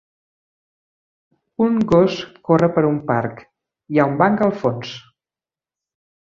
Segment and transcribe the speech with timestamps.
[1.65, 2.15] Un gos
[2.49, 3.45] corre per un parc,
[3.93, 4.97] hi ha un banc al fons.